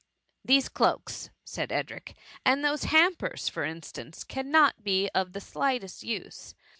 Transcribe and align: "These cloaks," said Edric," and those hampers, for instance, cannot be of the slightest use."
"These 0.51 0.67
cloaks," 0.67 1.29
said 1.43 1.71
Edric," 1.71 2.15
and 2.43 2.65
those 2.65 2.85
hampers, 2.85 3.47
for 3.47 3.63
instance, 3.63 4.23
cannot 4.23 4.83
be 4.83 5.11
of 5.13 5.33
the 5.33 5.39
slightest 5.39 6.01
use." 6.01 6.55